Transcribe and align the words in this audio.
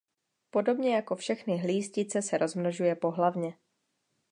Podobně 0.49 0.95
jako 0.95 1.15
všechny 1.15 1.57
hlístice 1.57 2.21
se 2.21 2.37
rozmnožuje 2.37 2.95
pohlavně. 2.95 3.57